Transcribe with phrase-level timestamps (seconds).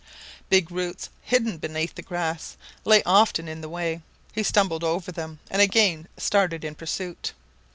[0.49, 4.01] Big roots hidden beneath the grass lay often in the way.
[4.33, 7.33] He stumbled over them and again started in pursuit.